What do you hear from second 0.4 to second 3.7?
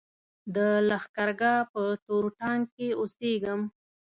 د لښکرګاه په تور ټانګ کې اوسېدم.